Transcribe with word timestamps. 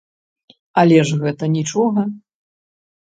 Але 0.81 0.95
ж 1.09 1.19
гэта 1.23 1.49
нічога. 1.57 2.07